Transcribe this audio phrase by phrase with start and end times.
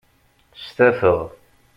[0.63, 1.21] Stafeɣ.